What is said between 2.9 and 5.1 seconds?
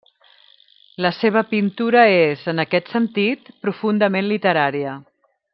sentit, profundament literària.